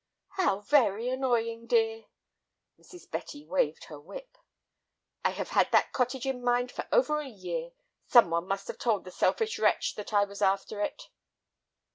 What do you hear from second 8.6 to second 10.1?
have told the selfish wretch